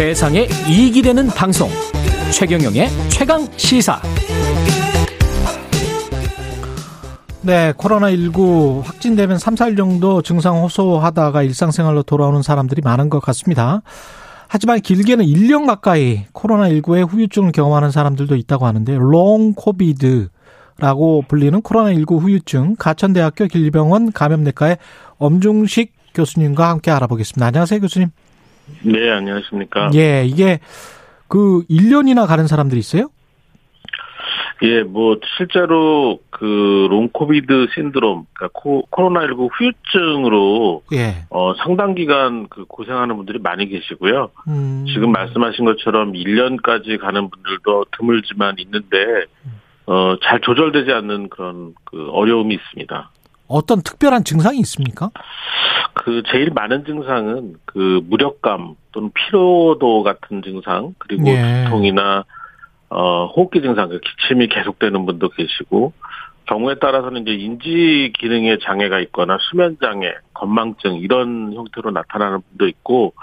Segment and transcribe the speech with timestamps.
[0.00, 1.68] 세상에 이익이 되는 방송
[2.32, 4.00] 최경영의 최강 시사
[7.42, 13.82] 네, 코로나19 확진되면 3, 4일 정도 증상 호소하다가 일상생활로 돌아오는 사람들이 많은 것 같습니다.
[14.48, 20.30] 하지만 길게는 1년 가까이 코로나19의 후유증을 경험하는 사람들도 있다고 하는데 long COVID
[20.78, 24.78] 라고 불리는 코로나19 후유증 가천대학교 길병원 감염내과의
[25.18, 27.44] 엄중식 교수님과 함께 알아보겠습니다.
[27.44, 28.08] 안녕하세요, 교수님.
[28.82, 29.90] 네, 안녕하십니까.
[29.94, 30.60] 예, 이게
[31.28, 33.08] 그 1년이나 가는 사람들이 있어요?
[34.62, 41.24] 예, 뭐 실제로 그 롱코비드 신드롬, 그러니까 코, 코로나19 후유증으로 예.
[41.30, 44.30] 어 상당 기간 그 고생하는 분들이 많이 계시고요.
[44.48, 44.84] 음.
[44.92, 48.96] 지금 말씀하신 것처럼 1년까지 가는 분들도 드물지만 있는데
[49.86, 53.10] 어 잘 조절되지 않는 그런 그 어려움이 있습니다.
[53.50, 55.10] 어떤 특별한 증상이 있습니까?
[55.92, 61.64] 그 제일 많은 증상은 그 무력감 또는 피로도 같은 증상 그리고 예.
[61.64, 62.24] 두통이나
[62.88, 65.92] 어 호흡기 증상 그 기침이 계속되는 분도 계시고
[66.46, 73.14] 경우에 따라서는 이제 인지 기능에 장애가 있거나 수면 장애, 건망증 이런 형태로 나타나는 분도 있고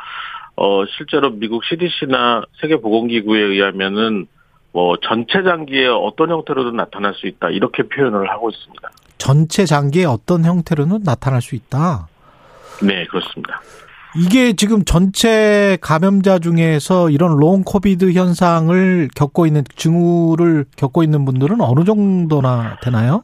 [0.55, 4.27] 어 실제로 미국 CDC나 세계 보건기구에 의하면은
[4.71, 8.89] 뭐 전체 장기에 어떤 형태로든 나타날 수 있다 이렇게 표현을 하고 있습니다.
[9.27, 12.07] 전체 장기의 어떤 형태로는 나타날 수 있다.
[12.81, 13.59] 네 그렇습니다.
[14.15, 21.59] 이게 지금 전체 감염자 중에서 이런 long COVID 현상을 겪고 있는 증후를 겪고 있는 분들은
[21.59, 23.23] 어느 정도나 되나요?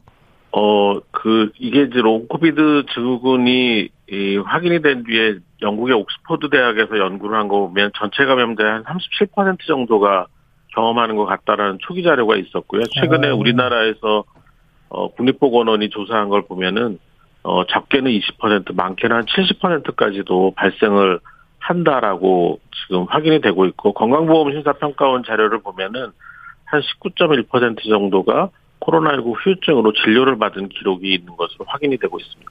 [0.52, 7.38] 어, 그, 이게 이제 long COVID 증후군이 이 확인이 된 뒤에 영국의 옥스퍼드 대학에서 연구를
[7.38, 10.26] 한 거 보면 전체 감염자의 한 37% 정도가
[10.74, 12.82] 경험하는 것 같다라는 초기 자료가 있었고요.
[12.92, 13.38] 최근에 오.
[13.38, 14.24] 우리나라에서
[14.94, 16.98] 어, 국립보건원이 조사한 걸 보면은
[17.42, 21.18] 어, 적게는 20%, 많게는 한 70%까지도 발생을
[21.58, 26.10] 한다라고 지금 확인이 되고 있고 건강보험 심사평가원 자료를 보면은
[26.64, 28.50] 한 19.1% 정도가
[28.80, 32.50] 코로나19 후유증으로 진료를 받은 기록이 있는 것으로 확인이 되고 있습니다.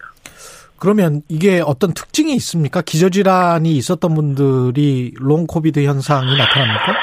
[0.79, 2.81] 그러면 이게 어떤 특징이 있습니까?
[2.81, 6.93] 기저질환이 있었던 분들이 long COVID 현상이 나타납니까?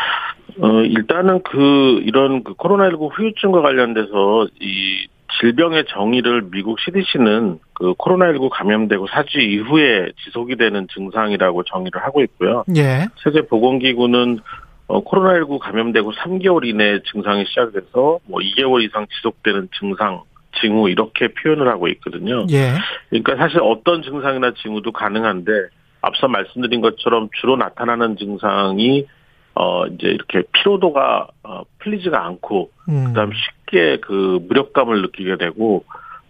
[0.62, 5.06] 어, 일단은 그, 이런 그 코로나19 후유증과 관련돼서 이
[5.40, 12.64] 질병의 정의를 미국 CDC는 그 코로나19 감염되고 4주 이후에 지속이 되는 증상이라고 정의를 하고 있고요.
[12.76, 13.06] 예.
[13.22, 14.40] 세계보건기구는
[14.88, 20.22] 어, 코로나19 감염되고 3개월 이내 증상이 시작돼서 뭐 2개월 이상 지속되는 증상,
[20.60, 22.44] 징후 이렇게 표현을 하고 있거든요.
[22.50, 22.72] 예.
[23.08, 25.52] 그러니까 사실 어떤 증상이나 징후도 가능한데
[26.00, 29.06] 앞서 말씀드린 것처럼 주로 나타나는 증상이
[29.54, 33.04] 어 이제 이렇게 피로도가 어 풀리지가 않고 음.
[33.06, 33.59] 그다음 쉽게
[34.00, 35.84] 그 무력감을 느끼게 되고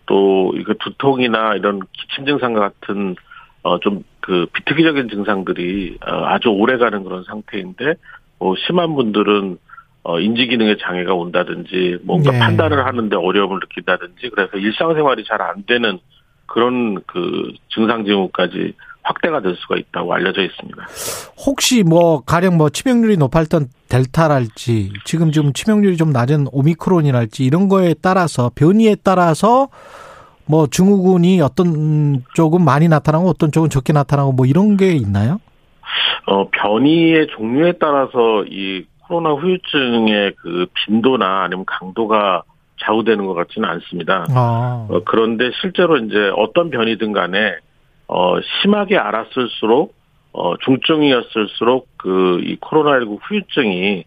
[0.06, 3.17] 또 이거 두통이나 이런 기침 증상과 같은
[3.62, 7.95] 어 좀 그 비특이적인 증상들이 어 아주 오래가는 그런 상태인데
[8.39, 9.59] 뭐 심한 분들은
[10.03, 12.39] 어 인지 기능에 장애가 온다든지 뭔가 예.
[12.39, 15.99] 판단을 하는데 어려움을 느낀다든지 그래서 일상생활이 잘 안 되는
[16.47, 18.75] 그런 그 증상 징후까지
[19.10, 20.87] 확대가 될 수가 있다고 알려져 있습니다.
[21.44, 27.94] 혹시 뭐 가령 뭐 치명률이 높았던 델타랄지 지금 좀 치명률이 좀 낮은 오미크론이랄지 이런 거에
[28.00, 29.69] 따라서 변이에 따라서
[30.47, 35.41] 뭐 증후군이 어떤 쪽은 많이 나타나고 어떤 쪽은 적게 나타나고 뭐 이런 게 있나요?
[36.26, 42.44] 어, 변이의 종류에 따라서 이 코로나 후유증의 그 빈도나 아니면 강도가
[42.82, 44.26] 좌우되는 것 같지는 않습니다.
[44.31, 44.87] 아.
[44.88, 47.56] 어, 그런데 실제로 이제 어떤 변이든 간에
[48.12, 49.94] 어, 심하게 알았을수록
[50.32, 54.04] 어, 중증이었을수록 그 이 코로나19 후유증이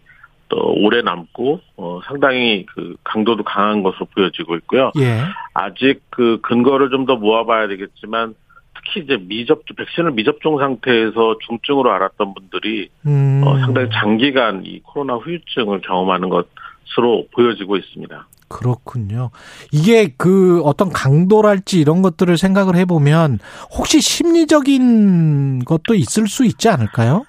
[0.50, 4.92] 또 오래 남고 어, 상당히 그 강도도 강한 것으로 보여지고 있고요.
[4.98, 5.20] 예.
[5.54, 8.34] 아직 그 근거를 좀 더 모아봐야 되겠지만
[8.74, 13.42] 특히 이제 미접종 백신을 미접종 상태에서 중증으로 알았던 분들이 음.
[13.46, 18.26] 어, 상당히 장기간 이 코로나 후유증을 경험하는 것으로 보여지고 있습니다.
[18.54, 19.30] 그렇군요.
[19.72, 23.40] 이게 그 어떤 강도랄지 이런 것들을 생각을 해보면
[23.76, 27.24] 혹시 심리적인 것도 있을 수 있지 않을까요?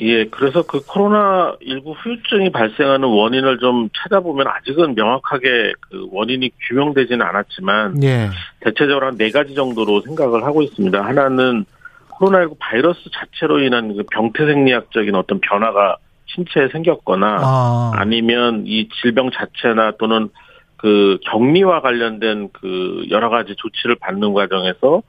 [0.00, 7.24] 예, 그래서 그 코로나 19 후유증이 발생하는 원인을 좀 찾아보면 아직은 명확하게 그 원인이 규명되지는
[7.24, 8.28] 않았지만 예.
[8.60, 11.00] 대체적으로 한 네 가지 정도로 생각을 하고 있습니다.
[11.00, 11.64] 하나는
[12.10, 15.96] 코로나19 바이러스 자체로 인한 그 병태 생리학적인 어떤 변화가
[16.26, 17.92] 신체에 생겼거나 아.
[17.94, 20.28] 아니면 이 질병 자체나 또는
[20.76, 25.02] 그 격리와 관련된 그 여러 가지 조치를 받는 과정에서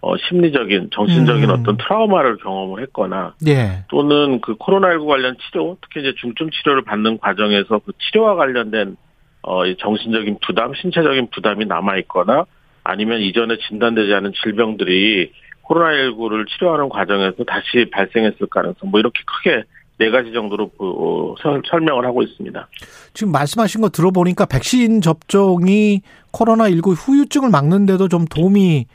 [0.00, 1.50] 어 심리적인 정신적인 음.
[1.50, 3.84] 어떤 트라우마를 경험을 했거나 예.
[3.88, 8.96] 또는 그 코로나19 관련 치료 특히 이제 중증 치료를 받는 과정에서 그 치료와 관련된
[9.42, 12.44] 어, 이 정신적인 부담, 신체적인 부담이 남아 있거나
[12.84, 15.32] 아니면 이전에 진단되지 않은 질병들이
[15.64, 19.64] 코로나19를 치료하는 과정에서 다시 발생했을 가능성, 뭐 이렇게 크게
[19.98, 21.34] 네 가지 정도로 어,
[21.70, 22.68] 설명을 하고 있습니다.
[23.14, 26.02] 지금 말씀하신 거 들어보니까 백신 접종이
[26.32, 28.86] 코로나19 후유증을 막는데도 좀 도움이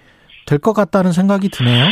[0.45, 1.85] 될 것 같다는 생각이 드네요.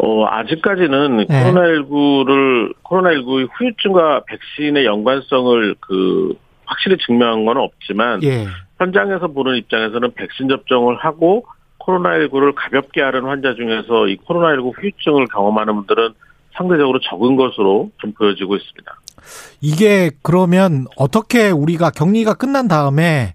[0.00, 1.44] 어, 아직까지는 네.
[1.44, 6.34] 코로나19를, 코로나19의 후유증과 백신의 연관성을 그,
[6.64, 8.46] 확실히 증명한 건 없지만, 예.
[8.78, 11.46] 현장에서 보는 입장에서는 백신 접종을 하고
[11.80, 16.10] 코로나19를 가볍게 앓은 환자 중에서 이 코로나19 후유증을 경험하는 분들은
[16.58, 18.92] 상대적으로 적은 것으로 좀 보여지고 있습니다.
[19.60, 23.34] 이게 그러면 어떻게 우리가 격리가 끝난 다음에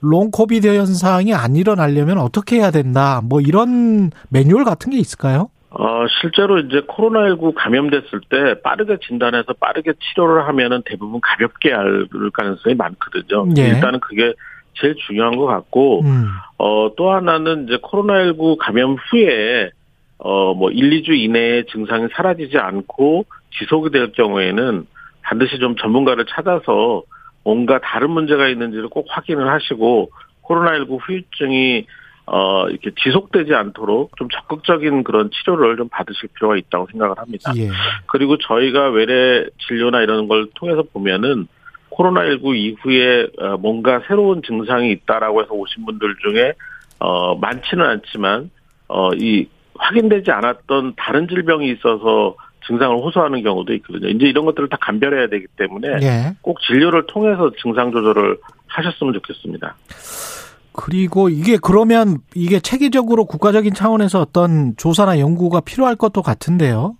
[0.00, 3.20] long COVID 현상이 안 일어나려면 어떻게 해야 된다.
[3.22, 5.48] 뭐 이런 매뉴얼 같은 게 있을까요?
[5.70, 12.74] 어, 실제로 이제 코로나19 감염됐을 때 빠르게 진단해서 빠르게 치료를 하면은 대부분 가볍게 앓을 가능성이
[12.74, 13.48] 많거든요.
[13.56, 13.68] 예.
[13.68, 14.34] 일단은 그게
[14.74, 16.26] 제일 중요한 것 같고, 음.
[16.58, 19.70] 어, 또 하나는 이제 코로나19 감염 후에
[20.24, 23.26] 어, 뭐, 1, 2주 이내에 증상이 사라지지 않고
[23.58, 24.86] 지속이 될 경우에는
[25.22, 27.02] 반드시 좀 전문가를 찾아서
[27.44, 30.10] 뭔가 다른 문제가 있는지를 꼭 확인을 하시고
[30.42, 31.86] 코로나19 후유증이
[32.26, 37.52] 어, 이렇게 지속되지 않도록 좀 적극적인 그런 치료를 좀 받으실 필요가 있다고 생각을 합니다.
[37.56, 37.68] 예.
[38.06, 41.48] 그리고 저희가 외래 진료나 이런 걸 통해서 보면은
[41.90, 46.52] 코로나19 이후에 어, 뭔가 새로운 증상이 있다라고 해서 오신 분들 중에
[47.00, 48.50] 어, 많지는 않지만
[48.86, 49.48] 어, 이
[49.78, 52.36] 확인되지 않았던 다른 질병이 있어서
[52.66, 54.08] 증상을 호소하는 경우도 있거든요.
[54.08, 56.36] 이제 이런 것들을 다 감별해야 되기 때문에 예.
[56.42, 58.38] 꼭 진료를 통해서 증상 조절을
[58.68, 59.74] 하셨으면 좋겠습니다.
[60.72, 66.96] 그리고 이게 그러면 이게 체계적으로 국가적인 차원에서 어떤 조사나 연구가 필요할 것도 같은데요.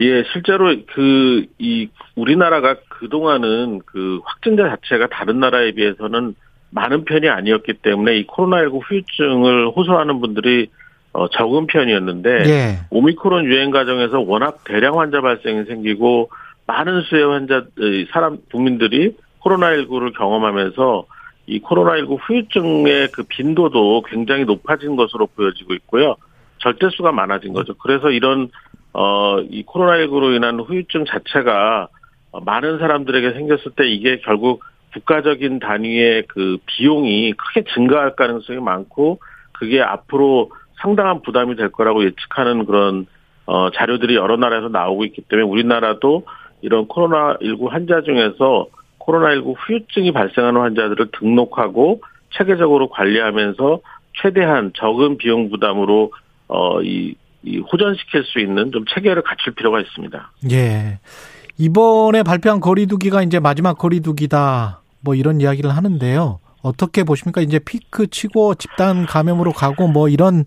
[0.00, 6.34] 예, 실제로 그 이 우리나라가 그동안은 그 확진자 자체가 다른 나라에 비해서는
[6.70, 10.68] 많은 편이 아니었기 때문에 이 코로나19 후유증을 호소하는 분들이
[11.16, 12.78] 어, 적은 편이었는데 예.
[12.90, 16.30] 오미크론 유행 과정에서 워낙 대량 환자 발생이 생기고
[16.66, 17.64] 많은 수의 환자
[18.12, 21.06] 사람 국민들이 코로나19를 경험하면서
[21.46, 26.16] 이 코로나19 후유증의 그 빈도도 굉장히 높아진 것으로 보여지고 있고요.
[26.58, 27.74] 절대수가 많아진 거죠.
[27.74, 28.50] 그래서 이런
[28.92, 31.88] 어 이 코로나19로 인한 후유증 자체가
[32.44, 34.62] 많은 사람들에게 생겼을 때 이게 결국
[34.92, 39.20] 국가적인 단위의 그 비용이 크게 증가할 가능성이 많고
[39.52, 43.06] 그게 앞으로 상당한 부담이 될 거라고 예측하는 그런
[43.46, 46.24] 어, 자료들이 여러 나라에서 나오고 있기 때문에 우리나라도
[46.62, 48.66] 이런 코로나19 환자 중에서
[48.98, 52.02] 코로나19 후유증이 발생하는 환자들을 등록하고
[52.36, 53.80] 체계적으로 관리하면서
[54.20, 56.12] 최대한 적은 비용 부담으로
[56.48, 60.32] 어, 이, 이 호전시킬 수 있는 좀 체계를 갖출 필요가 있습니다.
[60.50, 60.98] 예.
[61.58, 64.80] 이번에 발표한 거리두기가 이제 마지막 거리두기다.
[65.00, 66.38] 뭐 이런 이야기를 하는데요.
[66.62, 67.40] 어떻게 보십니까?
[67.40, 70.44] 이제 피크 치고 집단 감염으로 가고 뭐 이런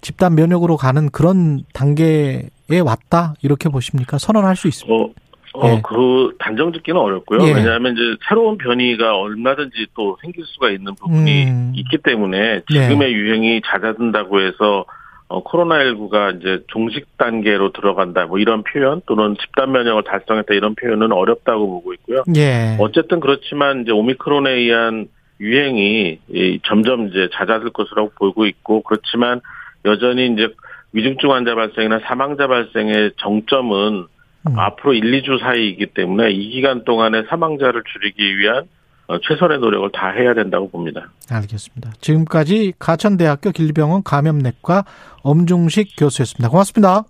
[0.00, 2.48] 집단 면역으로 가는 그런 단계에
[2.84, 4.18] 왔다 이렇게 보십니까?
[4.18, 5.04] 선언할 수 있습니까?
[5.04, 5.10] 어,
[5.54, 5.82] 어, 예.
[5.84, 7.46] 그 단정 짓기는 어렵고요.
[7.46, 7.52] 예.
[7.52, 11.72] 왜냐하면 이제 새로운 변이가 얼마든지 또 생길 수가 있는 부분이 음.
[11.76, 13.12] 있기 때문에 지금의 예.
[13.12, 14.86] 유행이 잦아든다고 해서
[15.28, 21.10] 어, 코로나19가 이제 종식 단계로 들어간다, 뭐 이런 표현 또는 집단 면역을 달성했다 이런 표현은
[21.10, 22.22] 어렵다고 보고 있고요.
[22.36, 22.76] 예.
[22.78, 25.08] 어쨌든 그렇지만 이제 오미크론에 의한
[25.42, 26.20] 유행이
[26.66, 29.40] 점점 이제 잦아들 것으로 보이고 있고 그렇지만
[29.84, 30.48] 여전히 이제
[30.92, 34.06] 위중증 환자 발생이나 사망자 발생의 정점은
[34.48, 34.58] 음.
[34.58, 38.64] 앞으로 1, 2주 사이이기 때문에 이 기간 동안에 사망자를 줄이기 위한
[39.08, 41.10] 어, 최선의 노력을 다 해야 된다고 봅니다.
[41.30, 41.92] 알겠습니다.
[42.00, 44.84] 지금까지 가천대학교 길병원 감염내과
[45.22, 46.48] 엄중식 교수였습니다.
[46.50, 47.02] 고맙습니다.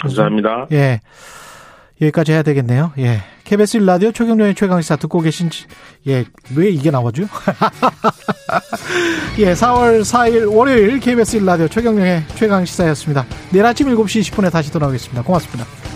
[0.00, 0.68] 감사합니다.
[0.72, 1.00] 예.
[2.00, 2.92] 여기까지 해야 되겠네요.
[2.98, 3.22] 예.
[3.44, 5.48] KBS 라디오 최경련의 최강시사 듣고 계신,
[6.06, 7.22] 예, 왜 이게 나오죠?
[9.38, 13.24] 예, 4월 4일 월요일 KBS 라디오 최경련의 최강시사였습니다.
[13.50, 15.22] 내일 아침 7시 20분에 다시 돌아오겠습니다.
[15.22, 15.87] 고맙습니다.